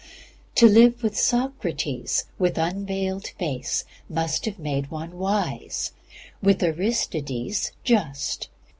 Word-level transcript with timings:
To 0.55 0.67
live 0.67 1.03
with 1.03 1.15
Socrates 1.15 2.25
with 2.39 2.57
unveiled 2.57 3.27
face 3.37 3.83
must 4.09 4.45
have 4.45 4.57
made 4.57 4.89
one 4.89 5.15
wise; 5.15 5.91
with 6.41 6.63
Aristides, 6.63 7.71
just. 7.83 8.49